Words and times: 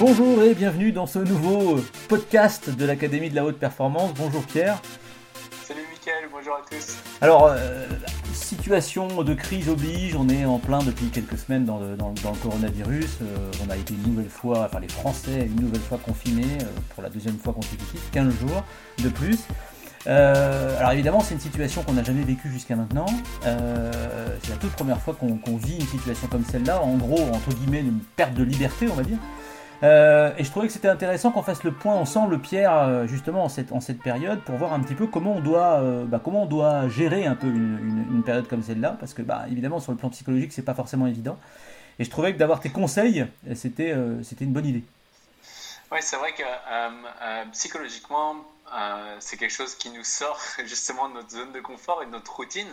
Bonjour 0.00 0.42
et 0.42 0.54
bienvenue 0.54 0.90
dans 0.90 1.06
ce 1.06 1.20
nouveau 1.20 1.76
podcast 2.08 2.68
de 2.68 2.84
l'Académie 2.84 3.30
de 3.30 3.36
la 3.36 3.44
Haute 3.44 3.58
Performance. 3.58 4.12
Bonjour 4.16 4.42
Pierre. 4.42 4.82
Salut 5.62 5.82
Mickaël, 5.92 6.24
bonjour 6.32 6.54
à 6.54 6.62
tous. 6.68 6.96
Alors, 7.20 7.46
euh, 7.46 7.86
situation 8.32 9.22
de 9.22 9.34
crise 9.34 9.68
oblige, 9.68 10.16
on 10.16 10.28
est 10.28 10.44
en 10.44 10.58
plein 10.58 10.80
depuis 10.80 11.06
quelques 11.10 11.38
semaines 11.38 11.64
dans 11.64 11.78
le, 11.78 11.96
coronavirus. 12.42 13.18
Euh, 13.22 13.52
on 13.64 13.70
a 13.70 13.76
été 13.76 13.94
une 13.94 14.02
nouvelle 14.02 14.28
fois, 14.28 14.64
enfin 14.66 14.80
les 14.80 14.88
Français, 14.88 15.46
une 15.46 15.64
nouvelle 15.64 15.80
fois 15.80 15.98
confinés 15.98 16.58
euh, 16.60 16.66
pour 16.92 17.04
la 17.04 17.08
deuxième 17.08 17.38
fois 17.38 17.52
consécutive, 17.52 18.00
15 18.10 18.34
jours 18.40 18.64
de 19.00 19.08
plus. 19.08 19.38
alors 20.06 20.90
évidemment, 20.90 21.20
c'est 21.20 21.34
une 21.34 21.40
situation 21.40 21.84
qu'on 21.84 21.92
n'a 21.92 22.02
jamais 22.02 22.24
vécue 22.24 22.50
jusqu'à 22.50 22.74
maintenant. 22.74 23.06
c'est 23.42 24.50
la 24.50 24.56
toute 24.60 24.72
première 24.72 25.00
fois 25.00 25.14
qu'on 25.14 25.56
vit 25.56 25.76
une 25.76 25.86
situation 25.86 26.26
comme 26.26 26.44
celle-là, 26.44 26.82
en 26.82 26.96
gros, 26.96 27.20
entre 27.32 27.54
guillemets, 27.54 27.80
une 27.80 28.00
perte 28.16 28.34
de 28.34 28.42
liberté, 28.42 28.88
on 28.90 28.94
va 28.94 29.04
dire. 29.04 29.18
Euh, 29.82 30.32
et 30.38 30.44
je 30.44 30.50
trouvais 30.50 30.66
que 30.66 30.72
c'était 30.72 30.88
intéressant 30.88 31.30
qu'on 31.30 31.42
fasse 31.42 31.64
le 31.64 31.72
point 31.72 31.94
ensemble, 31.94 32.40
Pierre, 32.40 32.74
euh, 32.74 33.06
justement 33.06 33.44
en 33.44 33.48
cette, 33.48 34.02
période, 34.02 34.40
pour 34.42 34.56
voir 34.56 34.72
un 34.72 34.80
petit 34.80 34.94
peu 34.94 35.06
comment 35.06 35.36
on 35.36 35.40
doit, 35.40 35.80
euh, 35.80 36.04
bah, 36.04 36.20
comment 36.22 36.44
on 36.44 36.46
doit 36.46 36.88
gérer 36.88 37.26
un 37.26 37.34
peu 37.34 37.48
une, 37.48 38.06
une, 38.10 38.22
période 38.22 38.48
comme 38.48 38.62
celle-là, 38.62 38.96
parce 38.98 39.14
que 39.14 39.22
bah, 39.22 39.44
évidemment 39.50 39.80
sur 39.80 39.92
le 39.92 39.98
plan 39.98 40.10
psychologique 40.10 40.52
c'est 40.52 40.62
pas 40.62 40.74
forcément 40.74 41.06
évident. 41.06 41.38
Et 41.98 42.04
je 42.04 42.10
trouvais 42.10 42.32
que 42.32 42.38
d'avoir 42.38 42.60
tes 42.60 42.70
conseils, 42.70 43.26
c'était, 43.54 43.94
c'était 44.24 44.44
une 44.44 44.52
bonne 44.52 44.66
idée. 44.66 44.82
Oui, 45.92 45.98
c'est 46.00 46.16
vrai 46.16 46.32
que 46.32 46.42
psychologiquement, 47.52 48.34
c'est 49.20 49.36
quelque 49.36 49.52
chose 49.52 49.76
qui 49.76 49.90
nous 49.90 50.02
sort 50.02 50.40
justement 50.66 51.08
de 51.08 51.14
notre 51.14 51.30
zone 51.30 51.52
de 51.52 51.60
confort 51.60 52.02
et 52.02 52.06
de 52.06 52.10
notre 52.10 52.34
routine. 52.34 52.66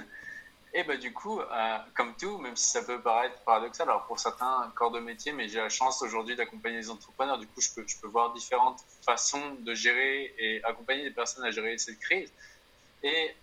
Et 0.73 0.83
bah, 0.83 0.95
du 0.95 1.11
coup, 1.11 1.41
euh, 1.41 1.77
comme 1.95 2.15
tout, 2.15 2.37
même 2.37 2.55
si 2.55 2.69
ça 2.69 2.81
peut 2.81 3.01
paraître 3.01 3.37
paradoxal, 3.43 3.89
alors 3.89 4.05
pour 4.05 4.19
certains 4.19 4.71
corps 4.75 4.91
de 4.91 4.99
métier, 4.99 5.33
mais 5.33 5.49
j'ai 5.49 5.59
la 5.59 5.69
chance 5.69 6.01
aujourd'hui 6.01 6.35
d'accompagner 6.35 6.77
les 6.77 6.89
entrepreneurs, 6.89 7.37
du 7.37 7.47
coup, 7.47 7.59
je 7.59 7.69
peux, 7.75 7.85
je 7.85 7.97
peux 7.97 8.07
voir 8.07 8.33
différentes 8.33 8.79
façons 9.05 9.55
de 9.59 9.73
gérer 9.73 10.33
et 10.37 10.63
accompagner 10.63 11.03
les 11.03 11.11
personnes 11.11 11.43
à 11.43 11.51
gérer 11.51 11.77
cette 11.77 11.99
crise. 11.99 12.31
Et 13.03 13.35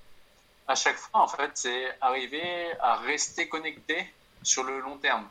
à 0.66 0.74
chaque 0.74 0.96
fois, 0.96 1.20
en 1.20 1.28
fait, 1.28 1.50
c'est 1.54 2.00
arriver 2.00 2.72
à 2.80 2.96
rester 2.96 3.46
connecté 3.48 4.10
sur 4.42 4.64
le 4.64 4.80
long 4.80 4.96
terme. 4.96 5.28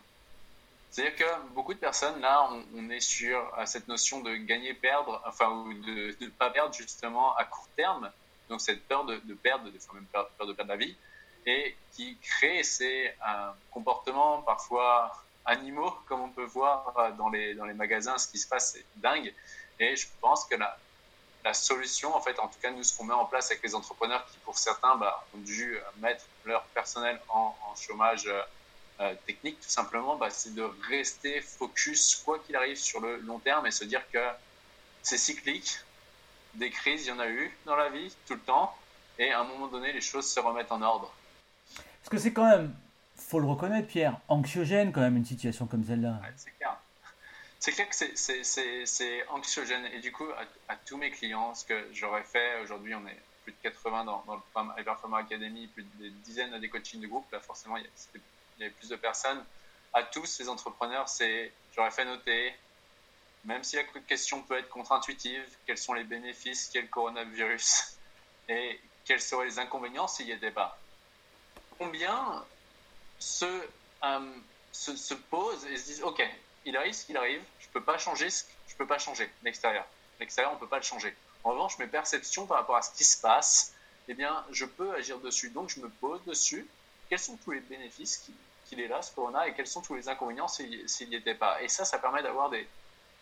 C'est-à-dire 0.91 1.15
que 1.15 1.47
beaucoup 1.53 1.73
de 1.73 1.79
personnes, 1.79 2.21
là, 2.21 2.47
on, 2.75 2.89
est 2.89 2.99
sur 2.99 3.51
cette 3.65 3.87
notion 3.87 4.21
de 4.21 4.35
gagner-perdre, 4.35 5.21
enfin, 5.25 5.49
ou 5.49 5.73
de 5.73 6.15
ne 6.19 6.29
pas 6.29 6.49
perdre 6.49 6.73
justement 6.73 7.35
à 7.35 7.43
court 7.43 7.67
terme. 7.75 8.11
Donc, 8.49 8.61
cette 8.61 8.87
peur 8.87 9.03
de, 9.05 9.33
perdre, 9.33 9.69
des 9.69 9.79
fois 9.79 9.95
même 9.95 10.05
peur 10.05 10.29
de 10.47 10.53
perdre 10.53 10.71
la 10.71 10.77
vie 10.77 10.95
et 11.47 11.75
qui 11.93 12.17
crée 12.17 12.61
ces 12.61 13.07
euh, 13.07 13.51
comportements 13.71 14.41
parfois 14.41 15.23
animaux, 15.45 15.91
comme 16.07 16.21
on 16.21 16.29
peut 16.29 16.45
voir 16.45 16.93
euh, 16.97 17.11
dans 17.13 17.29
les, 17.29 17.55
magasins, 17.73 18.17
ce 18.17 18.27
qui 18.27 18.37
se 18.37 18.47
passe, 18.47 18.73
c'est 18.73 18.85
dingue. 18.97 19.33
Et 19.79 19.95
je 19.95 20.07
pense 20.21 20.43
que 20.45 20.55
la, 20.55 20.77
solution, 21.53 22.13
en 22.13 22.19
fait, 22.19 22.37
en 22.39 22.49
tout 22.49 22.59
cas, 22.61 22.71
nous, 22.71 22.83
ce 22.83 22.95
qu'on 22.97 23.05
met 23.05 23.13
en 23.13 23.23
place 23.23 23.49
avec 23.51 23.63
les 23.63 23.73
entrepreneurs 23.73 24.25
qui, 24.29 24.37
pour 24.39 24.57
certains, 24.57 24.97
bah, 24.97 25.25
ont 25.33 25.37
dû 25.37 25.77
mettre 25.99 26.25
leur 26.43 26.63
personnel 26.65 27.17
en, 27.29 27.55
chômage 27.77 28.29
euh, 28.99 29.15
technique, 29.25 29.57
tout 29.61 29.69
simplement, 29.69 30.17
bah, 30.17 30.29
c'est 30.29 30.53
de 30.53 30.69
rester 30.89 31.39
focus, 31.39 32.17
quoi 32.25 32.39
qu'il 32.39 32.57
arrive, 32.57 32.75
sur 32.75 32.99
le 32.99 33.17
long 33.21 33.39
terme 33.39 33.65
et 33.65 33.71
se 33.71 33.85
dire 33.85 34.01
que 34.11 34.19
c'est 35.03 35.17
cyclique. 35.17 35.79
Des 36.55 36.69
crises, 36.69 37.05
il 37.05 37.09
y 37.09 37.11
en 37.13 37.19
a 37.19 37.27
eu 37.27 37.57
dans 37.65 37.77
la 37.77 37.87
vie, 37.87 38.13
tout 38.25 38.33
le 38.33 38.41
temps. 38.41 38.75
Et 39.17 39.31
à 39.31 39.39
un 39.39 39.43
moment 39.45 39.67
donné, 39.67 39.93
les 39.93 40.01
choses 40.01 40.29
se 40.29 40.41
remettent 40.41 40.71
en 40.73 40.81
ordre. 40.81 41.13
Parce 42.07 42.23
que 42.23 42.29
c'est 42.29 42.33
quand 42.33 42.47
même, 42.47 42.73
faut 43.17 43.41
le 43.41 43.47
reconnaître, 43.47 43.89
Pierre, 43.89 44.17
anxiogène 44.29 44.93
quand 44.93 45.01
même 45.01 45.17
une 45.17 45.25
situation 45.25 45.67
comme 45.67 45.83
celle-là. 45.83 46.21
c'est 46.37 46.51
clair. 46.51 46.77
C'est 47.59 47.73
clair 47.73 47.89
que 47.89 48.85
c'est 48.85 49.27
anxiogène. 49.27 49.85
Et 49.87 49.99
du 49.99 50.13
coup, 50.13 50.23
à, 50.69 50.75
tous 50.85 50.95
mes 50.95 51.11
clients, 51.11 51.53
ce 51.53 51.65
que 51.65 51.89
j'aurais 51.91 52.23
fait 52.23 52.61
aujourd'hui, 52.61 52.95
on 52.95 53.05
est 53.07 53.19
plus 53.43 53.51
de 53.51 53.57
80 53.61 54.05
dans, 54.05 54.23
dans 54.25 54.35
le 54.35 54.83
Performance 54.85 55.19
Academy, 55.19 55.67
plus 55.67 55.83
de 55.83 56.07
dizaines 56.23 56.57
de 56.57 56.67
coachings 56.67 57.01
de 57.01 57.07
groupe. 57.07 57.29
Là, 57.33 57.41
forcément, 57.41 57.75
il 57.75 57.83
y, 57.83 58.63
a, 58.63 58.69
plus 58.69 58.87
de 58.87 58.95
personnes. 58.95 59.43
À 59.93 60.03
tous 60.03 60.25
ces 60.25 60.47
entrepreneurs, 60.47 61.09
c'est 61.09 61.51
j'aurais 61.75 61.91
fait 61.91 62.05
noter, 62.05 62.55
même 63.43 63.65
si 63.65 63.75
la 63.75 63.83
question 63.83 64.43
peut 64.43 64.57
être 64.57 64.69
contre-intuitive, 64.69 65.43
quels 65.65 65.77
sont 65.77 65.93
les 65.93 66.05
bénéfices, 66.05 66.69
quel 66.71 66.89
coronavirus 66.89 67.97
et 68.47 68.79
quels 69.03 69.19
seraient 69.19 69.47
les 69.47 69.59
inconvénients 69.59 70.07
s'il 70.07 70.27
n'y 70.27 70.31
était 70.31 70.51
pas 70.51 70.79
combien 71.77 72.43
se, 73.19 73.45
euh, 74.03 74.33
se, 74.71 74.95
se, 74.95 75.13
posent 75.13 75.65
et 75.65 75.77
se 75.77 75.85
disent 75.85 76.03
Ok, 76.03 76.21
il 76.65 76.75
arrive 76.77 76.93
ce 76.93 77.05
qu'il 77.05 77.17
arrive, 77.17 77.41
je 77.59 77.67
peux 77.69 77.83
pas 77.83 77.97
changer 77.97 78.29
je 78.77 78.83
peux 78.83 78.87
pas 78.87 78.99
changer 78.99 79.27
l'extérieur. 79.43 79.85
L'extérieur, 80.19 80.51
on 80.51 80.55
ne 80.55 80.59
peut 80.59 80.67
pas 80.67 80.77
le 80.77 80.83
changer. 80.83 81.15
En 81.43 81.49
revanche, 81.49 81.79
mes 81.79 81.87
perceptions 81.87 82.45
par 82.45 82.57
rapport 82.57 82.75
à 82.75 82.83
ce 82.83 82.91
qui 82.91 83.03
se 83.03 83.19
passe, 83.19 83.73
eh 84.07 84.13
bien, 84.13 84.45
je 84.51 84.65
peux 84.65 84.93
agir 84.93 85.17
dessus. 85.19 85.49
Donc, 85.49 85.69
je 85.69 85.79
me 85.79 85.89
pose 85.89 86.23
dessus. 86.25 86.67
Quels 87.09 87.19
sont 87.19 87.37
tous 87.37 87.51
les 87.51 87.59
bénéfices 87.61 88.23
qu'il 88.67 88.79
est 88.79 88.87
là, 88.87 89.01
ce 89.01 89.11
corona, 89.13 89.47
et 89.47 89.53
quels 89.55 89.67
sont 89.67 89.81
tous 89.81 89.95
les 89.95 90.09
inconvénients 90.09 90.47
s'il 90.47 91.09
n'y 91.09 91.15
était 91.15 91.33
pas? 91.33 91.61
Et 91.63 91.69
ça, 91.69 91.85
ça 91.85 91.97
permet 91.97 92.21
d'avoir 92.21 92.51
des, 92.51 92.67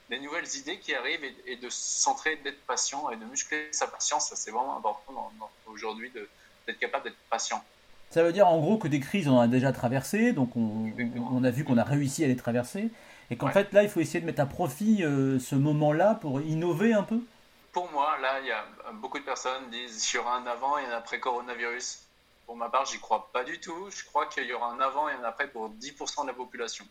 nouvelles 0.09 0.53
idées 0.57 0.79
qui 0.79 0.93
arrivent 0.93 1.23
et, 1.45 1.55
de 1.55 1.69
se 1.69 2.01
centrer, 2.01 2.35
d'être 2.37 2.61
patient 2.65 3.09
et 3.11 3.15
de 3.15 3.25
muscler 3.25 3.71
sa 3.71 3.87
patience. 3.87 4.29
Ça, 4.29 4.35
c'est 4.35 4.51
vraiment 4.51 4.75
important 4.75 5.31
aujourd'hui 5.67 6.11
d'être 6.11 6.79
capable 6.79 7.05
d'être 7.05 7.17
patient. 7.29 7.63
Ça 8.15 8.23
veut 8.23 8.31
dire 8.31 8.47
en 8.47 8.59
gros 8.59 8.77
que 8.77 8.87
des 8.87 9.01
crises 9.01 9.27
on 9.27 9.35
en 9.35 9.41
a 9.41 9.47
déjà 9.49 9.73
traversé, 9.73 10.31
donc 10.31 10.55
on, 10.55 10.89
on 11.33 11.43
a 11.43 11.51
vu 11.51 11.65
qu'on 11.65 11.77
a 11.77 11.83
réussi 11.83 12.23
à 12.23 12.27
les 12.27 12.37
traverser, 12.37 12.89
et 13.29 13.35
qu'en 13.35 13.49
fait 13.49 13.73
là 13.73 13.83
il 13.83 13.89
faut 13.89 13.99
essayer 13.99 14.21
de 14.21 14.25
mettre 14.25 14.39
à 14.39 14.45
profit 14.45 15.03
euh, 15.03 15.37
ce 15.37 15.53
moment-là 15.55 16.15
pour 16.21 16.39
innover 16.39 16.93
un 16.93 17.03
peu? 17.03 17.19
Pour 17.73 17.91
moi, 17.91 18.17
là, 18.21 18.39
il 18.39 18.47
y 18.47 18.53
a 18.53 18.63
beaucoup 18.93 19.19
de 19.19 19.25
personnes 19.25 19.69
disent 19.69 20.01
qu'il 20.01 20.15
y 20.17 20.23
aura 20.23 20.37
un 20.37 20.47
avant 20.47 20.77
et 20.77 20.85
un 20.85 20.91
après 20.91 21.19
coronavirus. 21.19 22.05
Pour 22.45 22.55
ma 22.55 22.69
part, 22.69 22.85
j'y 22.85 22.99
crois 22.99 23.29
pas 23.33 23.43
du 23.43 23.59
tout. 23.59 23.89
Je 23.89 24.05
crois 24.05 24.27
qu'il 24.27 24.45
y 24.45 24.53
aura 24.53 24.71
un 24.71 24.79
avant 24.79 25.09
et 25.09 25.11
un 25.11 25.23
après 25.25 25.49
pour 25.49 25.69
10% 25.71 26.21
de 26.21 26.27
la 26.27 26.33
population. 26.33 26.85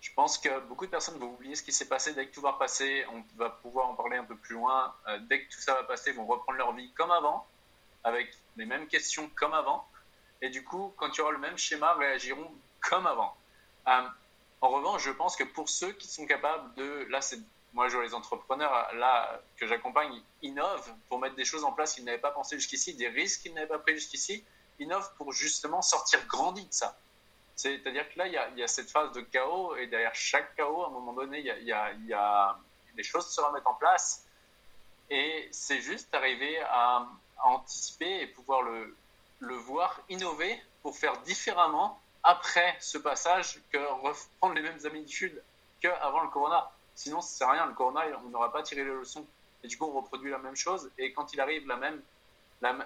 Je 0.00 0.10
pense 0.16 0.36
que 0.36 0.48
beaucoup 0.68 0.86
de 0.86 0.90
personnes 0.90 1.18
vont 1.18 1.34
oublier 1.34 1.54
ce 1.54 1.62
qui 1.62 1.70
s'est 1.70 1.86
passé 1.86 2.12
dès 2.12 2.26
que 2.26 2.34
tout 2.34 2.40
va 2.40 2.54
passer. 2.54 3.04
On 3.14 3.22
va 3.38 3.50
pouvoir 3.50 3.88
en 3.88 3.94
parler 3.94 4.16
un 4.16 4.24
peu 4.24 4.34
plus 4.34 4.56
loin. 4.56 4.92
Euh, 5.06 5.20
dès 5.28 5.44
que 5.44 5.52
tout 5.54 5.60
ça 5.60 5.74
va 5.74 5.84
passer, 5.84 6.10
ils 6.10 6.16
vont 6.16 6.26
reprendre 6.26 6.58
leur 6.58 6.72
vie 6.72 6.90
comme 6.96 7.12
avant, 7.12 7.46
avec 8.02 8.36
les 8.56 8.66
mêmes 8.66 8.88
questions 8.88 9.30
comme 9.36 9.54
avant. 9.54 9.86
Et 10.42 10.50
du 10.50 10.64
coup, 10.64 10.92
quand 10.96 11.16
il 11.16 11.18
y 11.18 11.20
aura 11.20 11.32
le 11.32 11.38
même 11.38 11.58
schéma, 11.58 11.94
réagiront 11.94 12.50
comme 12.80 13.06
avant. 13.06 13.36
Euh, 13.88 14.02
en 14.60 14.68
revanche, 14.68 15.02
je 15.02 15.10
pense 15.10 15.36
que 15.36 15.44
pour 15.44 15.68
ceux 15.68 15.92
qui 15.92 16.08
sont 16.08 16.26
capables 16.26 16.74
de, 16.74 17.06
là, 17.10 17.20
c'est 17.20 17.38
moi, 17.72 17.88
je 17.88 17.94
vois 17.94 18.04
les 18.04 18.14
entrepreneurs 18.14 18.92
là 18.94 19.40
que 19.56 19.66
j'accompagne 19.66 20.20
innovent 20.42 20.92
pour 21.08 21.20
mettre 21.20 21.36
des 21.36 21.44
choses 21.44 21.64
en 21.64 21.72
place 21.72 21.94
qu'ils 21.94 22.04
n'avaient 22.04 22.18
pas 22.18 22.32
pensé 22.32 22.58
jusqu'ici, 22.58 22.94
des 22.94 23.08
risques 23.08 23.42
qu'ils 23.42 23.54
n'avaient 23.54 23.68
pas 23.68 23.78
pris 23.78 23.94
jusqu'ici, 23.94 24.44
innovent 24.80 25.12
pour 25.16 25.32
justement 25.32 25.82
sortir 25.82 26.26
grandi 26.26 26.66
de 26.66 26.72
ça. 26.72 26.98
C'est-à-dire 27.54 28.08
que 28.12 28.18
là, 28.18 28.26
il 28.26 28.58
y, 28.58 28.62
a, 28.62 28.66
cette 28.66 28.90
phase 28.90 29.12
de 29.12 29.20
chaos 29.20 29.76
et 29.76 29.86
derrière 29.86 30.14
chaque 30.14 30.56
chaos, 30.56 30.82
à 30.82 30.86
un 30.86 30.90
moment 30.90 31.12
donné, 31.12 31.40
il 31.40 31.64
y 31.64 31.72
a, 32.12 32.58
des 32.96 33.02
choses 33.02 33.28
se 33.30 33.40
remettent 33.40 33.66
en 33.66 33.74
place 33.74 34.26
et 35.10 35.48
c'est 35.52 35.80
juste 35.80 36.12
arriver 36.14 36.58
à 36.70 37.06
anticiper 37.44 38.22
et 38.22 38.26
pouvoir 38.26 38.62
le, 38.62 38.96
le 39.40 39.54
voir 39.54 40.00
innover 40.08 40.62
pour 40.82 40.96
faire 40.96 41.16
différemment 41.22 42.00
après 42.22 42.76
ce 42.80 42.98
passage 42.98 43.60
que 43.70 43.78
reprendre 43.78 44.54
les 44.54 44.62
mêmes 44.62 44.78
habitudes 44.84 45.42
qu'avant 45.80 46.20
le 46.20 46.28
corona. 46.28 46.70
Sinon, 46.94 47.20
ça 47.20 47.38
sert 47.38 47.50
rien. 47.50 47.66
Le 47.66 47.74
corona, 47.74 48.02
on 48.24 48.28
n'aura 48.28 48.52
pas 48.52 48.62
tiré 48.62 48.84
les 48.84 48.92
leçons. 48.92 49.26
Et 49.64 49.68
du 49.68 49.78
coup, 49.78 49.86
on 49.86 50.00
reproduit 50.00 50.30
la 50.30 50.38
même 50.38 50.56
chose. 50.56 50.90
Et 50.98 51.12
quand 51.12 51.32
il 51.32 51.40
arrive 51.40 51.66
la 51.66 51.76
même, 51.76 52.02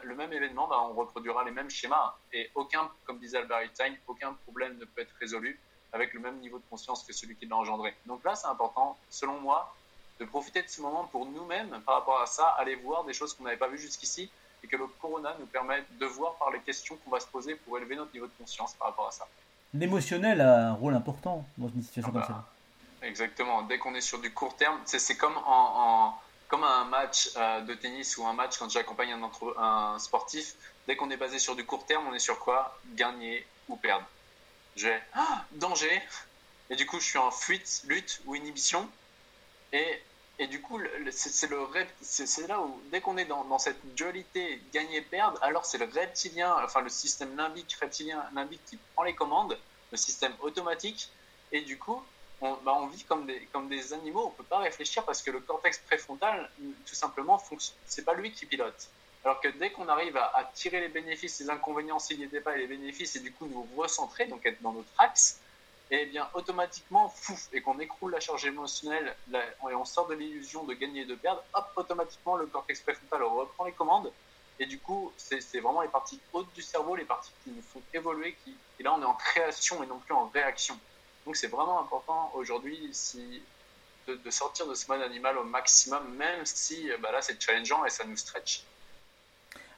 le 0.03 0.15
même 0.15 0.33
événement, 0.33 0.69
bah, 0.69 0.81
on 0.83 0.95
reproduira 0.95 1.45
les 1.45 1.51
mêmes 1.51 1.71
schémas. 1.71 2.15
Et 2.33 2.51
aucun, 2.55 2.89
comme 3.05 3.19
disait 3.19 3.39
Albert 3.39 3.59
Einstein, 3.59 3.97
aucun 4.07 4.35
problème 4.45 4.79
ne 4.79 4.85
peut 4.85 5.03
être 5.03 5.15
résolu 5.21 5.59
avec 5.93 6.13
le 6.13 6.21
même 6.21 6.39
niveau 6.39 6.59
de 6.59 6.65
conscience 6.71 7.05
que 7.05 7.13
celui 7.13 7.37
qui 7.37 7.47
l'a 7.47 7.57
engendré. 7.57 7.95
Donc 8.07 8.25
là, 8.25 8.35
c'est 8.35 8.49
important, 8.49 8.97
selon 9.11 9.41
moi, 9.41 9.75
de 10.21 10.25
profiter 10.25 10.63
de 10.63 10.69
ce 10.69 10.81
moment 10.81 11.05
pour 11.07 11.27
nous-mêmes 11.27 11.81
par 11.85 11.97
rapport 11.97 12.21
à 12.21 12.27
ça, 12.27 12.49
aller 12.51 12.77
voir 12.77 13.05
des 13.05 13.13
choses 13.13 13.35
qu'on 13.35 13.45
n'avait 13.45 13.57
pas 13.57 13.69
vues 13.69 13.79
jusqu'ici 13.79 14.31
et 14.65 14.67
que 14.67 14.77
le 14.77 14.87
corona 14.87 15.37
nous 15.39 15.47
permet 15.47 15.85
de 16.01 16.07
voir 16.07 16.35
par 16.37 16.51
les 16.51 16.61
questions 16.61 16.97
qu'on 17.05 17.11
va 17.11 17.21
se 17.21 17.27
poser 17.27 17.55
pour 17.55 17.77
élever 17.77 17.97
notre 17.97 18.13
niveau 18.15 18.27
de 18.27 18.33
conscience 18.39 18.75
par 18.75 18.89
rapport 18.89 19.09
à 19.09 19.13
ça. 19.13 19.29
L'émotionnel 19.75 20.41
a 20.41 20.71
un 20.71 20.73
rôle 20.73 20.95
important 20.95 21.45
dans 21.59 21.69
une 21.69 21.83
situation 21.83 22.13
ah 22.15 22.19
comme 22.27 22.37
bah, 22.37 22.45
ça. 23.01 23.07
Exactement. 23.07 23.63
Dès 23.63 23.79
qu'on 23.79 23.95
est 23.95 24.01
sur 24.01 24.21
du 24.21 24.33
court 24.33 24.57
terme, 24.57 24.81
c'est 24.87 25.17
comme 25.17 25.37
en, 25.47 26.19
comme 26.49 26.65
un 26.65 26.85
match 26.85 27.31
euh, 27.37 27.61
de 27.61 27.75
tennis 27.75 28.17
ou 28.17 28.25
un 28.25 28.33
match 28.33 28.57
quand 28.59 28.71
j'accompagne 28.71 29.13
un, 29.13 29.31
un 29.63 29.99
sportif. 29.99 30.55
Dès 30.87 30.97
qu'on 30.97 31.11
est 31.11 31.17
basé 31.19 31.39
sur 31.39 31.55
du 31.55 31.67
court 31.67 31.85
terme, 31.85 32.07
on 32.09 32.15
est 32.15 32.19
sur 32.19 32.39
quoi? 32.39 32.79
Gagner 32.95 33.47
ou 33.69 33.77
perdre. 33.77 34.07
J'ai 34.77 34.99
ah, 35.15 35.45
danger. 35.53 36.03
Et 36.71 36.77
du 36.77 36.87
coup, 36.87 36.99
je 36.99 37.05
suis 37.05 37.19
en 37.19 37.31
fuite, 37.31 37.83
lutte 37.87 38.23
ou 38.25 38.35
inhibition. 38.35 38.89
Et 39.73 40.03
et 40.39 40.49
du 40.49 40.61
coup, 40.61 40.81
c'est 41.13 41.49
le 41.49 41.59
c'est 42.01 42.47
là 42.49 42.61
où 42.61 42.81
dès 42.91 43.01
qu'on 43.01 43.17
est 43.17 43.25
dans, 43.25 43.59
cette 43.59 43.95
dualité 43.95 44.61
gagner-perdre, 44.73 45.39
alors 45.43 45.65
c'est 45.65 45.79
le 45.79 45.85
reptilien, 45.85 46.57
enfin 46.65 46.81
le 46.81 46.89
système 46.89 47.37
limbique 47.37 47.73
reptilien 47.81 48.25
limbique 48.35 48.65
qui 48.67 48.77
prend 48.95 49.05
les 49.05 49.15
commandes, 49.15 49.57
le 49.93 49.97
système 49.97 50.33
automatique, 50.41 51.09
et 51.53 51.61
du 51.61 51.79
coup, 51.79 52.03
bah, 52.41 52.77
on, 52.77 52.87
vit 52.89 53.05
comme 53.05 53.27
des, 53.27 53.47
comme 53.53 53.69
des 53.69 53.93
animaux, 53.93 54.27
on 54.27 54.31
peut 54.31 54.43
pas 54.43 54.59
réfléchir 54.59 55.05
parce 55.05 55.23
que 55.23 55.31
le 55.31 55.39
cortex 55.39 55.79
préfrontal, 55.79 56.51
tout 56.85 56.95
simplement, 56.97 57.41
c'est 57.87 58.05
pas 58.05 58.15
lui 58.15 58.33
qui 58.33 58.47
pilote. 58.47 58.89
Alors 59.25 59.41
que 59.41 59.49
dès 59.49 59.71
qu'on 59.71 59.89
arrive 59.89 60.17
à, 60.17 60.51
tirer 60.53 60.81
les 60.81 60.89
bénéfices, 60.89 61.41
les 61.41 61.49
inconvénients 61.49 62.01
s'il 62.01 62.19
n'y 62.19 62.25
était 62.25 62.41
pas, 62.41 62.57
et 62.57 62.59
les 62.59 62.67
bénéfices, 62.67 63.15
et 63.17 63.21
du 63.21 63.33
coup 63.33 63.47
nous 63.47 63.67
recentrer, 63.77 64.27
donc 64.27 64.45
être 64.45 64.61
dans 64.63 64.73
notre 64.73 64.91
axe, 64.99 65.41
et 65.91 66.03
eh 66.03 66.07
bien 66.07 66.29
automatiquement, 66.35 67.09
fouf, 67.09 67.49
et 67.53 67.61
qu'on 67.61 67.79
écroule 67.79 68.13
la 68.13 68.21
charge 68.21 68.47
émotionnelle, 68.47 69.15
et 69.33 69.75
on 69.75 69.85
sort 69.85 70.07
de 70.07 70.15
l'illusion 70.15 70.65
de 70.65 70.75
gagner 70.75 71.03
et 71.03 71.05
de 71.05 71.15
perdre, 71.15 71.43
hop, 71.53 71.67
automatiquement 71.77 72.37
le 72.37 72.47
cortex 72.47 72.81
préfrontal 72.81 73.23
reprend 73.23 73.65
les 73.65 73.73
commandes, 73.73 74.11
et 74.59 74.67
du 74.67 74.79
coup, 74.79 75.13
c'est 75.17 75.61
vraiment 75.61 75.83
les 75.83 75.89
parties 75.89 76.21
hautes 76.33 76.53
du 76.55 76.63
cerveau, 76.63 76.95
les 76.95 77.05
parties 77.05 77.33
qui 77.43 77.51
nous 77.51 77.63
font 77.63 77.83
évoluer, 77.93 78.37
qui, 78.45 78.57
et 78.79 78.83
là 78.83 78.95
on 78.95 79.03
est 79.03 79.07
en 79.07 79.15
création 79.15 79.83
et 79.83 79.87
non 79.87 79.99
plus 79.99 80.15
en 80.15 80.29
réaction. 80.29 80.79
Donc 81.27 81.37
c'est 81.37 81.49
vraiment 81.49 81.81
important 81.81 82.31
aujourd'hui 82.35 82.93
de, 84.07 84.31
sortir 84.31 84.67
de 84.67 84.75
ce 84.75 84.87
mode 84.89 85.03
animal 85.03 85.39
au 85.39 85.45
maximum, 85.45 86.15
même 86.15 86.45
si 86.45 86.91
bah 87.01 87.11
là 87.13 87.23
c'est 87.23 87.41
challengeant 87.43 87.85
et 87.85 87.91
ça 87.91 88.05
nous 88.05 88.17
stretch. 88.17 88.65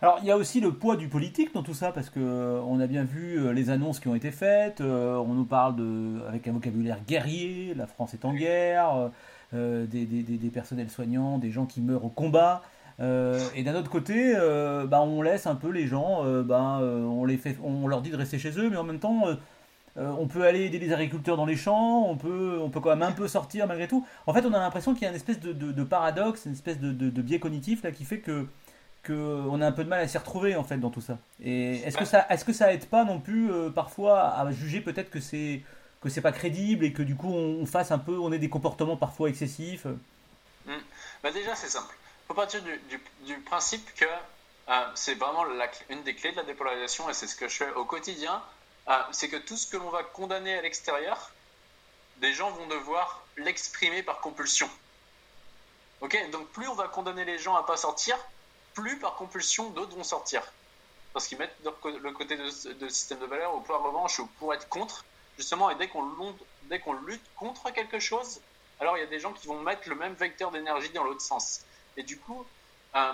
Alors 0.03 0.19
il 0.21 0.27
y 0.27 0.31
a 0.31 0.37
aussi 0.37 0.61
le 0.61 0.73
poids 0.73 0.97
du 0.97 1.09
politique 1.09 1.55
dans 1.55 1.63
tout 1.63 1.73
ça 1.73 1.91
parce 1.91 2.11
que 2.11 2.21
euh, 2.21 2.61
on 2.67 2.81
a 2.81 2.87
bien 2.87 3.05
vu 3.05 3.39
euh, 3.39 3.53
les 3.53 3.71
annonces 3.71 3.99
qui 3.99 4.09
ont 4.09 4.15
été 4.15 4.31
faites. 4.31 4.83
Euh, 4.83 5.17
on 5.17 5.33
nous 5.33 5.47
parle 5.47 5.77
de 5.77 6.21
avec 6.29 6.47
un 6.49 6.53
vocabulaire 6.53 6.99
guerrier, 7.07 7.73
la 7.75 7.87
France 7.87 8.13
est 8.13 8.25
en 8.25 8.35
guerre, 8.35 9.11
des, 9.53 9.87
des, 9.87 10.23
des, 10.23 10.51
personnels 10.51 10.91
soignants, 10.91 11.39
des 11.39 11.51
gens 11.51 11.65
qui 11.65 11.81
meurent 11.81 12.05
au 12.05 12.11
combat. 12.11 12.63
et 13.01 13.63
d'un 13.63 13.75
autre 13.75 13.91
côté, 13.91 14.35
bah, 14.89 15.01
on 15.01 15.23
laisse 15.23 15.47
un 15.47 15.55
peu 15.55 15.71
les 15.71 15.87
gens, 15.87 16.25
bah, 16.43 16.81
on, 16.83 17.25
les 17.25 17.39
fait, 17.39 17.57
on 17.63 17.87
leur 17.87 18.03
dit 18.03 18.11
de 18.11 18.17
rester 18.17 18.39
chez 18.39 18.59
eux, 18.59 18.69
mais 18.69 18.77
en 18.77 18.85
même 18.85 18.99
temps, 18.99 19.25
on 19.97 20.27
peut 20.27 20.45
aller 20.45 20.65
aider 20.65 20.79
les 20.79 20.93
agriculteurs 20.93 21.37
dans 21.37 21.47
les 21.47 21.57
champs, 21.57 22.07
on 22.07 22.17
peut, 22.17 22.59
on 22.61 22.69
peut 22.69 22.81
quand 22.81 22.91
même 22.91 23.03
un 23.03 23.13
peu 23.13 23.29
sortir 23.29 23.67
malgré 23.67 23.89
tout. 23.89 24.05
En 24.27 24.35
fait, 24.35 24.45
on 24.45 24.53
a 24.53 24.59
l'impression 24.59 24.93
qu'il 24.93 25.05
y 25.05 25.07
a 25.07 25.11
une 25.11 25.17
espèce 25.17 25.41
de, 25.41 25.53
de, 25.53 25.85
paradoxe, 25.85 26.45
une 26.45 26.53
espèce 26.53 26.81
de, 26.81 26.93
de, 26.93 27.23
biais 27.23 27.39
cognitif 27.39 27.83
là, 27.83 27.93
qui 27.93 28.05
fait 28.05 28.19
que 28.19 28.47
on 29.13 29.61
a 29.61 29.67
un 29.67 29.73
peu 29.73 29.85
de 29.85 29.89
mal 29.89 30.01
à 30.01 30.09
s'y 30.09 30.19
retrouver 30.19 30.57
en 30.57 30.65
fait 30.65 30.79
dans 30.79 30.91
tout 30.91 31.01
ça. 31.01 31.19
Et 31.43 31.77
est-ce 31.81 31.97
que 31.97 32.05
ça, 32.05 32.27
est-ce 32.31 32.45
que 32.45 32.53
ça 32.53 32.73
aide 32.73 32.87
pas 32.87 33.05
non 33.05 33.21
plus 33.21 33.51
euh, 33.51 33.71
parfois 33.71 34.35
à 34.35 34.51
juger 34.53 34.81
peut-être 34.81 35.11
que 35.11 35.21
c'est 35.21 35.63
que 36.01 36.09
c'est 36.09 36.21
pas 36.21 36.33
crédible 36.33 36.85
et 36.85 36.93
que 36.93 37.03
du 37.03 37.17
coup 37.17 37.33
on, 37.33 37.67
fasse 37.67 37.91
un 37.91 37.99
peu, 37.99 38.19
on 38.19 38.33
ait 38.33 38.39
des 38.39 38.49
comportements 38.49 38.97
parfois 38.97 39.29
excessifs? 39.29 39.87
Hmm. 40.67 40.81
Bah 41.23 41.31
déjà 41.31 41.55
c'est 41.55 41.69
simple. 41.69 41.95
Faut 42.29 42.35
partir 42.35 42.63
du, 42.63 43.01
du, 43.25 43.39
principe 43.39 43.95
que 43.95 44.05
euh, 44.05 44.85
c'est 44.95 45.15
vraiment 45.15 45.45
la, 45.45 45.69
une 45.91 46.03
des 46.03 46.15
clés 46.15 46.33
de 46.33 46.37
la 46.37 46.43
dépolarisation 46.43 47.09
et 47.09 47.15
c'est 47.15 47.27
ce 47.27 47.37
que 47.37 47.49
je 47.49 47.57
fais 47.57 47.71
au 47.73 47.85
quotidien. 47.85 48.43
Euh, 48.89 48.95
c'est 49.13 49.29
que 49.29 49.37
tout 49.37 49.57
ce 49.57 49.67
que 49.67 49.77
l'on 49.77 49.91
va 49.91 50.03
condamner 50.03 50.57
à 50.59 50.63
l'extérieur, 50.63 51.31
des 52.19 52.33
gens 52.33 52.51
vont 52.51 52.67
devoir 52.67 53.25
l'exprimer 53.37 54.03
par 54.03 54.21
compulsion. 54.21 54.69
Ok, 56.01 56.17
donc 56.31 56.49
plus 56.49 56.69
on 56.69 56.75
va 56.75 56.89
condamner 56.89 57.25
les 57.25 57.39
gens 57.39 57.57
à 57.57 57.65
pas 57.65 57.77
sortir, 57.77 58.17
plus 58.77 58.99
par 58.99 59.17
compulsion 59.17 59.71
d'autres 59.71 59.97
vont 59.97 60.05
sortir. 60.05 60.43
Parce 61.13 61.27
qu'ils 61.27 61.39
mettent 61.39 61.57
le 61.65 62.13
côté 62.13 62.37
de, 62.37 62.89
système 62.89 63.19
de 63.19 63.27
valeur 63.27 63.55
au 63.55 63.61
pouvoir 63.61 63.83
revanche 63.83 64.19
ou 64.19 64.27
pour 64.39 64.53
être 64.53 64.69
contre, 64.69 65.05
justement, 65.39 65.71
et 65.71 65.75
dès 65.75 65.89
qu'on 65.89 66.05
dès 66.65 66.79
qu'on 66.79 66.93
lutte 66.93 67.25
contre 67.37 67.71
quelque 67.71 67.99
chose, 67.99 68.41
alors 68.79 68.99
il 68.99 69.01
y 69.01 69.03
a 69.03 69.09
des 69.09 69.19
gens 69.19 69.33
qui 69.33 69.47
vont 69.47 69.59
mettre 69.61 69.89
le 69.89 69.95
même 69.95 70.13
vecteur 70.13 70.51
d'énergie 70.51 70.91
dans 70.91 71.05
l'autre 71.05 71.23
sens. 71.23 71.63
Et 71.97 72.03
du 72.03 72.19
coup, 72.19 72.45
euh, 72.95 73.13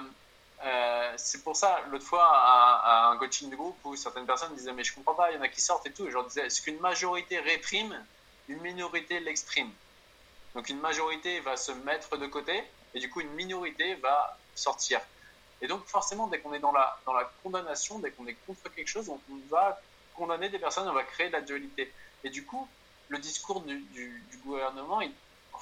euh, 0.64 1.12
c'est 1.16 1.44
pour 1.44 1.54
ça, 1.54 1.80
l'autre 1.90 2.04
fois, 2.04 2.28
à, 2.28 3.10
un 3.10 3.16
coaching 3.18 3.48
de 3.48 3.56
groupe 3.56 3.78
où 3.84 3.94
certaines 3.94 4.26
personnes 4.26 4.54
disaient 4.56 4.72
Mais 4.72 4.82
je 4.82 4.92
comprends 4.94 5.14
pas, 5.14 5.30
il 5.30 5.36
y 5.36 5.38
en 5.38 5.42
a 5.42 5.48
qui 5.48 5.60
sortent 5.60 5.86
et 5.86 5.92
tout. 5.92 6.06
Et 6.06 6.08
je 6.08 6.14
leur 6.14 6.26
disais 6.26 6.46
Est-ce 6.46 6.60
qu'une 6.60 6.80
majorité 6.80 7.38
réprime, 7.38 8.04
une 8.48 8.60
minorité 8.60 9.20
l'exprime? 9.20 9.70
Donc 10.56 10.68
une 10.68 10.80
majorité 10.80 11.38
va 11.40 11.56
se 11.56 11.72
mettre 11.72 12.16
de 12.16 12.26
côté 12.26 12.62
et 12.94 13.00
du 13.00 13.08
coup 13.08 13.20
une 13.20 13.30
minorité 13.30 13.94
va 13.94 14.36
sortir. 14.54 15.00
Et 15.62 15.68
donc, 15.68 15.86
forcément, 15.86 16.26
dès 16.26 16.40
qu'on 16.40 16.52
est 16.52 16.58
dans 16.58 16.72
la, 16.72 16.98
dans 17.06 17.12
la 17.12 17.30
condamnation, 17.42 17.98
dès 18.00 18.10
qu'on 18.10 18.26
est 18.26 18.36
contre 18.46 18.68
quelque 18.74 18.88
chose, 18.88 19.08
on, 19.08 19.18
va 19.48 19.80
condamner 20.14 20.48
des 20.48 20.58
personnes, 20.58 20.88
on 20.88 20.92
va 20.92 21.04
créer 21.04 21.28
de 21.28 21.32
la 21.32 21.40
dualité. 21.40 21.90
Et 22.24 22.30
du 22.30 22.44
coup, 22.44 22.68
le 23.08 23.18
discours 23.18 23.60
du, 23.60 23.78
du, 23.78 24.36
gouvernement, 24.44 25.00
il, 25.00 25.12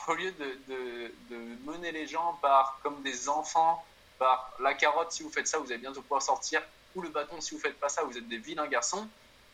au 0.09 0.15
lieu 0.15 0.33
de, 0.33 1.13
de, 1.29 1.71
mener 1.71 1.93
les 1.93 2.07
gens 2.07 2.39
par 2.41 2.81
comme 2.83 3.03
des 3.03 3.29
enfants, 3.29 3.85
par 4.19 4.53
la 4.59 4.75
carotte, 4.75 5.13
si 5.13 5.23
vous 5.23 5.31
faites 5.31 5.47
ça, 5.47 5.59
vous 5.59 5.71
allez 5.71 5.81
bientôt 5.81 6.01
pouvoir 6.01 6.23
sortir, 6.23 6.63
ou 6.95 7.03
le 7.03 7.11
bâton, 7.11 7.41
si 7.41 7.55
vous 7.55 7.61
faites 7.61 7.79
pas 7.79 7.91
ça, 7.91 8.03
vous 8.03 8.17
êtes 8.17 8.27
des 8.27 8.39
vilains 8.39 8.67
garçons, 8.67 9.07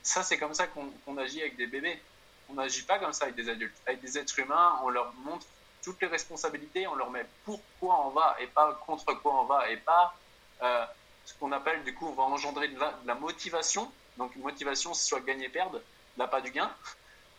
ça, 0.06 0.22
c'est 0.22 0.38
comme 0.38 0.54
ça 0.54 0.68
qu'on 0.68 1.18
agit 1.18 1.40
avec 1.40 1.56
des 1.56 1.66
bébés. 1.66 2.00
On 2.48 2.54
n'agit 2.54 2.82
pas 2.82 3.00
comme 3.00 3.12
ça 3.12 3.24
avec 3.24 3.34
des 3.34 3.48
adultes. 3.48 3.76
Avec 3.86 4.00
des 4.00 4.16
êtres 4.16 4.38
humains, 4.38 4.78
on 4.84 4.88
leur 4.88 5.12
montre 5.14 5.44
toutes 5.82 6.00
les 6.00 6.06
responsabilités, 6.06 6.86
on 6.86 6.94
leur 6.94 7.10
met 7.10 7.26
pourquoi 7.44 8.06
on 8.06 8.10
va 8.10 8.36
et 8.40 8.46
pas 8.46 8.72
contre 8.86 9.14
quoi 9.14 9.40
on 9.40 9.44
va 9.44 9.68
et 9.68 9.76
pas 9.76 10.14
ce 10.60 11.34
qu'on 11.38 11.52
appelle, 11.52 11.82
du 11.84 11.94
coup, 11.94 12.06
on 12.06 12.12
va 12.12 12.22
engendrer 12.24 12.68
de 12.68 12.78
la, 13.04 13.14
motivation. 13.14 13.90
Donc, 14.16 14.34
une 14.36 14.42
motivation, 14.42 14.94
c'est 14.94 15.08
soit 15.08 15.20
gagner-perdre, 15.20 15.80
là, 16.16 16.26
pas 16.26 16.40
du 16.40 16.50
gain, 16.50 16.70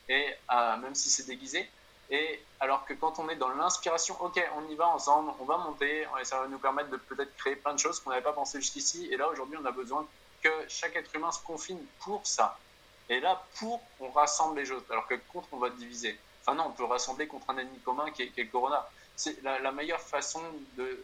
et 0.09 0.35
euh, 0.51 0.77
même 0.77 0.93
si 0.93 1.09
c'est 1.09 1.25
déguisé. 1.25 1.67
Et 2.09 2.41
alors 2.59 2.85
que 2.85 2.93
quand 2.93 3.19
on 3.19 3.27
est 3.29 3.35
dans 3.35 3.49
l'inspiration, 3.49 4.15
ok, 4.21 4.41
on 4.55 4.69
y 4.69 4.75
va 4.75 4.87
ensemble, 4.87 5.31
on 5.39 5.45
va 5.45 5.57
monter, 5.57 6.07
et 6.19 6.25
ça 6.25 6.39
va 6.39 6.47
nous 6.47 6.59
permettre 6.59 6.89
de 6.89 6.97
peut-être 6.97 7.35
créer 7.37 7.55
plein 7.55 7.73
de 7.73 7.79
choses 7.79 7.99
qu'on 7.99 8.11
n'avait 8.11 8.21
pas 8.21 8.33
pensé 8.33 8.61
jusqu'ici. 8.61 9.07
Et 9.11 9.17
là, 9.17 9.27
aujourd'hui, 9.27 9.57
on 9.61 9.65
a 9.65 9.71
besoin 9.71 10.07
que 10.41 10.49
chaque 10.69 10.95
être 10.95 11.13
humain 11.15 11.31
se 11.31 11.41
confine 11.43 11.79
pour 11.99 12.25
ça. 12.25 12.57
Et 13.09 13.19
là, 13.19 13.43
pour, 13.55 13.81
on 13.99 14.09
rassemble 14.11 14.59
les 14.59 14.71
autres, 14.71 14.89
alors 14.91 15.07
que 15.07 15.15
contre, 15.31 15.47
on 15.51 15.57
va 15.57 15.69
diviser. 15.69 16.17
Enfin 16.41 16.55
non, 16.55 16.67
on 16.67 16.71
peut 16.71 16.85
rassembler 16.85 17.27
contre 17.27 17.49
un 17.49 17.57
ennemi 17.57 17.79
commun 17.79 18.11
qui 18.11 18.23
est, 18.23 18.27
qui 18.29 18.41
est 18.41 18.45
le 18.45 18.49
corona. 18.49 18.87
C'est 19.15 19.41
la, 19.43 19.59
la, 19.59 19.71
meilleure 19.71 19.99
façon 19.99 20.41
de... 20.77 21.03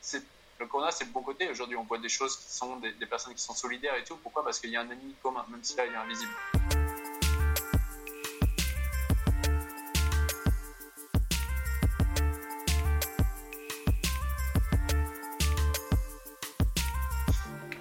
C'est 0.00 0.22
le 0.58 0.66
corona, 0.66 0.90
c'est 0.90 1.04
le 1.04 1.10
bon 1.10 1.22
côté. 1.22 1.48
Aujourd'hui, 1.50 1.76
on 1.76 1.84
voit 1.84 1.98
des 1.98 2.08
choses 2.08 2.36
qui 2.36 2.52
sont 2.52 2.76
des, 2.76 2.92
personnes 3.06 3.34
qui 3.34 3.42
sont 3.42 3.54
solidaires 3.54 3.94
et 3.96 4.04
tout. 4.04 4.16
Pourquoi? 4.16 4.44
Parce 4.44 4.58
qu'il 4.58 4.70
y 4.70 4.76
a 4.76 4.80
un 4.80 4.90
ennemi 4.90 5.14
commun, 5.22 5.44
même 5.50 5.62
si 5.62 5.76
là, 5.76 5.86
il 5.86 5.92
est 5.92 5.96
invisible. 5.96 6.32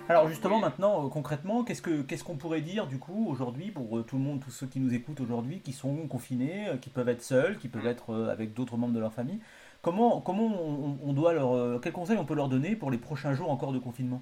Alors 0.09 0.29
justement 0.29 0.59
maintenant 0.59 1.05
euh, 1.05 1.09
concrètement 1.09 1.65
qu'est-ce 1.65 1.81
que 1.81 2.01
qu'est-ce 2.01 2.23
qu'on 2.23 2.37
pourrait 2.37 2.61
dire 2.61 2.87
du 2.87 2.97
coup 2.97 3.27
aujourd'hui 3.27 3.71
pour 3.71 3.97
euh, 3.97 4.03
tout 4.03 4.15
le 4.15 4.21
monde 4.21 4.39
tous 4.39 4.51
ceux 4.51 4.65
qui 4.65 4.79
nous 4.79 4.93
écoutent 4.93 5.19
aujourd'hui 5.19 5.59
qui 5.59 5.73
sont 5.73 6.07
confinés 6.07 6.69
euh, 6.69 6.77
qui 6.77 6.89
peuvent 6.89 7.09
être 7.09 7.21
seuls 7.21 7.57
qui 7.57 7.67
peuvent 7.67 7.83
mm. 7.83 7.87
être 7.87 8.15
avec 8.31 8.53
d'autres 8.53 8.77
membres 8.77 8.93
de 8.93 9.01
leur 9.01 9.13
famille? 9.13 9.41
Comment, 9.81 10.21
comment 10.21 10.45
on, 10.45 11.13
doit 11.13 11.33
leur, 11.33 11.55
euh, 11.55 11.79
quel 11.81 11.93
conseil 11.93 12.17
on 12.17 12.25
peut 12.25 12.33
leur 12.33 12.49
donner 12.49 12.75
pour 12.75 12.91
les 12.91 12.97
prochains 12.97 13.33
jours 13.33 13.49
encore 13.51 13.71
de 13.71 13.79
confinement? 13.79 14.21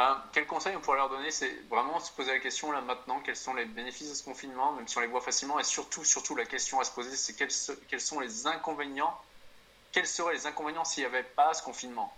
Ah, 0.00 0.24
Quel 0.32 0.46
conseil 0.46 0.76
on 0.76 0.80
pourrait 0.80 0.98
leur 0.98 1.08
donner? 1.08 1.30
C'est 1.30 1.52
vraiment 1.68 1.98
se 1.98 2.12
poser 2.12 2.32
la 2.32 2.38
question 2.38 2.70
là 2.70 2.80
maintenant, 2.80 3.20
quels 3.24 3.34
sont 3.36 3.54
les 3.54 3.64
bénéfices 3.64 4.10
de 4.10 4.14
ce 4.14 4.22
confinement, 4.22 4.72
même 4.72 4.86
si 4.86 4.96
on 4.96 5.00
les 5.00 5.08
voit 5.08 5.20
facilement, 5.20 5.58
et 5.58 5.64
surtout, 5.64 6.04
surtout 6.04 6.36
la 6.36 6.44
question 6.44 6.78
à 6.78 6.84
se 6.84 6.92
poser, 6.92 7.16
c'est 7.16 7.34
quels, 7.34 7.50
quels 7.88 8.00
sont 8.00 8.20
les 8.20 8.46
inconvénients 8.46 9.12
Quels 9.90 10.06
seraient 10.06 10.34
les 10.34 10.46
inconvénients 10.46 10.84
s'il 10.84 11.02
n'y 11.02 11.08
avait 11.08 11.24
pas 11.24 11.52
ce 11.52 11.62
confinement? 11.64 12.12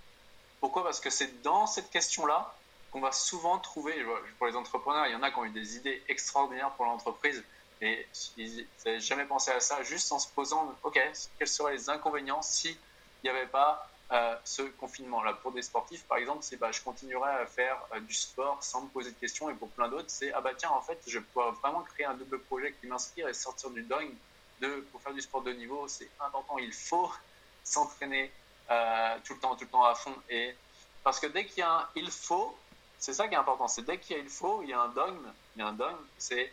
Pourquoi? 0.60 0.84
Parce 0.84 1.00
que 1.00 1.08
c'est 1.08 1.42
dans 1.42 1.66
cette 1.66 1.90
question-là 1.90 2.54
qu'on 2.90 3.00
va 3.00 3.12
souvent 3.12 3.58
trouver, 3.58 3.94
pour 4.36 4.46
les 4.46 4.56
entrepreneurs, 4.56 5.06
il 5.06 5.12
y 5.12 5.16
en 5.16 5.22
a 5.22 5.30
qui 5.30 5.38
ont 5.38 5.44
eu 5.44 5.50
des 5.50 5.76
idées 5.76 6.02
extraordinaires 6.08 6.72
pour 6.72 6.84
l'entreprise, 6.84 7.42
et 7.80 8.06
ils 8.36 8.66
n'avaient 8.84 9.00
jamais 9.00 9.24
pensé 9.24 9.50
à 9.50 9.60
ça, 9.60 9.82
juste 9.82 10.12
en 10.12 10.18
se 10.18 10.28
posant, 10.28 10.74
OK, 10.82 11.00
quels 11.38 11.48
seraient 11.48 11.72
les 11.72 11.88
inconvénients 11.88 12.42
s'il 12.42 12.76
n'y 13.24 13.30
avait 13.30 13.46
pas 13.46 13.88
euh, 14.12 14.36
ce 14.44 14.62
confinement-là? 14.62 15.34
Pour 15.34 15.52
des 15.52 15.62
sportifs, 15.62 16.04
par 16.04 16.18
exemple, 16.18 16.40
c'est 16.42 16.56
bah, 16.56 16.72
je 16.72 16.80
continuerai 16.82 17.30
à 17.30 17.46
faire 17.46 17.78
euh, 17.94 18.00
du 18.00 18.12
sport 18.12 18.62
sans 18.62 18.82
me 18.82 18.88
poser 18.88 19.10
de 19.10 19.16
questions, 19.16 19.48
et 19.48 19.54
pour 19.54 19.70
plein 19.70 19.88
d'autres, 19.88 20.10
c'est 20.10 20.32
ah 20.32 20.42
bah 20.42 20.50
tiens, 20.56 20.70
en 20.70 20.82
fait, 20.82 21.00
je 21.06 21.18
pourrais 21.18 21.52
vraiment 21.52 21.82
créer 21.82 22.04
un 22.04 22.14
double 22.14 22.40
projet 22.40 22.74
qui 22.80 22.86
m'inspire 22.86 23.28
et 23.28 23.34
sortir 23.34 23.70
du 23.70 23.82
dingue 23.82 24.14
de, 24.60 24.86
pour 24.92 25.00
faire 25.00 25.14
du 25.14 25.22
sport 25.22 25.42
de 25.42 25.52
niveau. 25.52 25.88
C'est 25.88 26.10
important, 26.20 26.58
il 26.58 26.72
faut 26.74 27.10
s'entraîner 27.64 28.30
euh, 28.70 29.16
tout 29.24 29.34
le 29.34 29.40
temps, 29.40 29.56
tout 29.56 29.64
le 29.64 29.70
temps 29.70 29.84
à 29.84 29.94
fond. 29.94 30.14
Et 30.28 30.54
parce 31.02 31.18
que 31.18 31.28
dès 31.28 31.46
qu'il 31.46 31.60
y 31.60 31.62
a 31.62 31.72
un 31.72 31.88
il 31.96 32.10
faut, 32.10 32.54
c'est 32.98 33.14
ça 33.14 33.26
qui 33.26 33.34
est 33.34 33.38
important, 33.38 33.68
c'est 33.68 33.86
dès 33.86 33.96
qu'il 33.96 34.16
y 34.16 34.20
a 34.20 34.22
il 34.22 34.28
faut, 34.28 34.62
il 34.62 34.68
y 34.68 34.74
a 34.74 34.80
un 34.82 34.88
dogme, 34.88 35.32
il 35.56 35.60
y 35.60 35.62
a 35.62 35.68
un 35.68 35.72
dogme, 35.72 35.96
c'est 36.18 36.52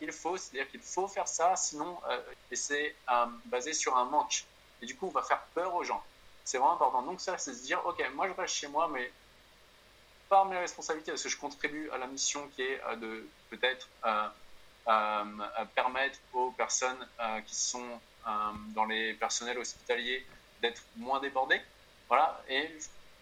il 0.00 0.12
faut, 0.12 0.36
c'est-à-dire 0.36 0.70
qu'il 0.70 0.80
faut 0.80 1.08
faire 1.08 1.28
ça, 1.28 1.56
sinon, 1.56 1.98
euh, 2.08 2.20
et 2.50 2.56
c'est 2.56 2.94
euh, 3.10 3.26
basé 3.46 3.72
sur 3.72 3.96
un 3.96 4.04
manque. 4.04 4.44
Et 4.82 4.86
du 4.86 4.96
coup, 4.96 5.06
on 5.06 5.10
va 5.10 5.22
faire 5.22 5.42
peur 5.54 5.74
aux 5.74 5.84
gens. 5.84 6.02
C'est 6.44 6.58
vraiment 6.58 6.74
important. 6.74 7.02
Donc 7.02 7.20
ça, 7.20 7.38
c'est 7.38 7.54
se 7.54 7.62
dire, 7.62 7.84
ok, 7.86 8.02
moi 8.14 8.28
je 8.28 8.32
reste 8.32 8.54
chez 8.54 8.68
moi, 8.68 8.88
mais 8.88 9.12
par 10.28 10.46
mes 10.46 10.58
responsabilités, 10.58 11.12
parce 11.12 11.22
que 11.22 11.28
je 11.28 11.36
contribue 11.36 11.90
à 11.90 11.98
la 11.98 12.06
mission 12.06 12.48
qui 12.54 12.62
est 12.62 12.80
euh, 12.84 12.96
de 12.96 13.28
peut-être 13.50 13.88
permettre 15.74 16.18
aux 16.32 16.50
personnes 16.52 17.06
qui 17.46 17.54
sont 17.54 18.00
dans 18.74 18.86
les 18.86 19.14
personnels 19.14 19.58
hospitaliers 19.58 20.26
d'être 20.62 20.82
moins 20.96 21.20
débordés. 21.20 21.60
Voilà, 22.08 22.42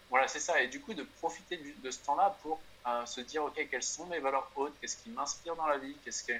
voilà, 0.09 0.27
c'est 0.27 0.39
ça. 0.39 0.61
Et 0.61 0.67
du 0.67 0.81
coup, 0.81 0.93
de 0.93 1.03
profiter 1.19 1.57
de 1.57 1.91
ce 1.91 1.99
temps-là 1.99 2.35
pour 2.41 2.59
se 3.05 3.21
dire, 3.21 3.43
OK, 3.43 3.67
quelles 3.69 3.83
sont 3.83 4.05
mes 4.07 4.19
valeurs 4.19 4.49
hautes, 4.55 4.73
qu'est-ce 4.81 4.97
qui 4.97 5.09
m'inspire 5.09 5.55
dans 5.55 5.67
la 5.67 5.77
vie, 5.77 5.95
qu'est-ce 6.03 6.23
que 6.23 6.33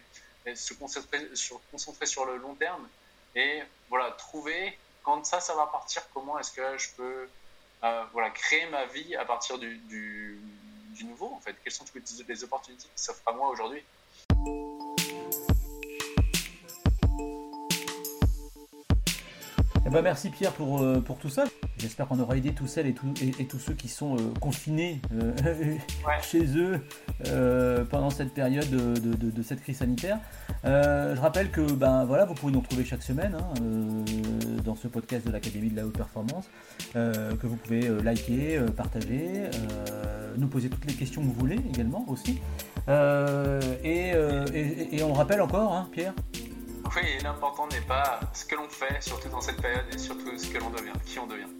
se 0.55 0.73
concentrer 0.73 2.05
sur, 2.05 2.25
le 2.25 2.37
long 2.37 2.55
terme? 2.55 2.87
Et 3.35 3.61
voilà, 3.89 4.11
trouver 4.11 4.77
quand 5.03 5.25
ça, 5.25 5.39
ça 5.39 5.55
va 5.55 5.67
partir, 5.67 6.01
comment 6.13 6.39
est-ce 6.39 6.51
que 6.51 6.77
je 6.77 6.89
peux 6.95 7.29
euh, 7.83 8.03
voilà, 8.11 8.29
créer 8.31 8.65
ma 8.67 8.85
vie 8.85 9.15
à 9.15 9.25
partir 9.25 9.57
du, 9.57 9.77
du, 9.77 10.39
du, 10.89 11.05
nouveau, 11.05 11.33
en 11.33 11.39
fait? 11.39 11.55
Quelles 11.63 11.73
sont 11.73 11.85
toutes 11.85 12.27
les 12.27 12.43
opportunités 12.43 12.87
qui 12.95 13.03
s'offrent 13.03 13.27
à 13.27 13.31
moi 13.31 13.49
aujourd'hui? 13.49 13.83
Eh 19.89 19.91
ben 19.91 20.03
merci 20.03 20.29
Pierre 20.29 20.51
pour, 20.51 20.83
euh, 20.83 21.01
pour 21.01 21.17
tout 21.17 21.29
ça. 21.29 21.45
J'espère 21.79 22.07
qu'on 22.07 22.19
aura 22.19 22.37
aidé 22.37 22.53
tous 22.53 22.67
celles 22.67 22.85
et, 22.85 22.95
et, 23.39 23.47
tous 23.47 23.57
ceux 23.57 23.73
qui 23.73 23.87
sont 23.87 24.17
euh, 24.17 24.19
confinés 24.39 25.01
euh, 25.15 25.33
chez 26.21 26.45
eux 26.55 26.79
pendant 27.89 28.11
cette 28.11 28.35
période 28.35 28.69
de, 28.69 29.41
cette 29.41 29.61
crise 29.61 29.77
sanitaire. 29.77 30.19
je 30.63 31.19
rappelle 31.19 31.49
que 31.49 31.61
ben, 31.61 32.05
voilà, 32.05 32.25
vous 32.25 32.35
pouvez 32.35 32.51
nous 32.51 32.59
retrouver 32.59 32.85
chaque 32.85 33.01
semaine 33.01 33.35
hein, 33.35 33.53
dans 34.63 34.75
ce 34.75 34.87
podcast 34.87 35.25
de 35.25 35.31
l'Académie 35.31 35.71
de 35.71 35.77
la 35.77 35.87
Haute 35.87 35.97
Performance, 35.97 36.47
que 36.93 37.47
vous 37.47 37.55
pouvez 37.55 37.89
liker, 38.03 38.59
partager, 38.77 39.45
nous 40.37 40.47
poser 40.47 40.69
toutes 40.69 40.85
les 40.85 40.93
questions 40.93 41.21
que 41.21 41.27
vous 41.27 41.33
voulez 41.33 41.59
également 41.73 42.05
aussi. 42.07 42.39
Et, 43.83 44.11
et, 44.91 45.03
on 45.03 45.13
rappelle 45.13 45.41
encore, 45.41 45.73
hein, 45.73 45.89
Pierre? 45.91 46.13
Oui, 46.95 47.17
l'important 47.23 47.67
n'est 47.67 47.81
pas 47.81 48.19
ce 48.33 48.45
que 48.45 48.55
l'on 48.55 48.69
fait, 48.69 49.01
surtout 49.01 49.29
dans 49.29 49.41
cette 49.41 49.61
période, 49.61 49.85
et 49.93 49.97
surtout 49.97 50.37
ce 50.37 50.47
que 50.49 50.57
l'on 50.57 50.69
devient, 50.69 50.93
qui 51.05 51.19
on 51.19 51.27
devient. 51.27 51.59